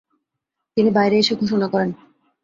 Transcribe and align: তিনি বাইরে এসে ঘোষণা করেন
তিনি 0.77 0.89
বাইরে 0.97 1.15
এসে 1.17 1.33
ঘোষণা 1.35 1.67
করেন 1.73 1.89